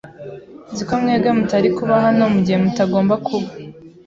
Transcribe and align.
Nzi 0.71 0.83
ko 0.87 0.93
mwebwe 1.01 1.29
mutari 1.37 1.69
kuba 1.77 1.95
hano 2.05 2.23
mugihe 2.33 2.57
mutagomba 2.63 3.13
kuba. 3.25 3.49